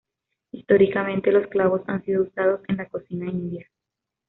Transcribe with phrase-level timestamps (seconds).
[0.51, 3.67] Históricamente los clavos han sido usados en la cocina india.